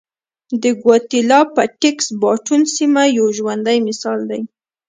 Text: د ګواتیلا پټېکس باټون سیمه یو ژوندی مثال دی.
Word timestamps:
د 0.61 0.63
ګواتیلا 0.81 1.39
پټېکس 1.55 2.07
باټون 2.21 2.61
سیمه 2.75 3.03
یو 3.17 3.27
ژوندی 3.37 3.77
مثال 3.87 4.19
دی. 4.29 4.41